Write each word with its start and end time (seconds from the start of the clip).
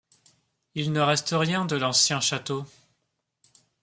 Il 0.73 0.91
ne 0.93 0.99
reste 0.99 1.29
rien 1.31 1.65
de 1.65 1.75
l'ancien 1.75 2.19
château. 2.21 2.65